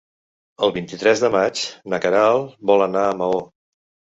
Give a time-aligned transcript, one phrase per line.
[0.67, 1.61] El vint-i-tres de maig
[1.95, 3.41] na Queralt vol anar a Maó.